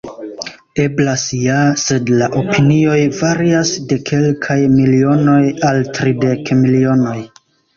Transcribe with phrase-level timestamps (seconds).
[0.83, 5.39] Eblas ja, sed la opinioj varias de kelkaj milionoj
[5.71, 7.19] al tridek milionoj!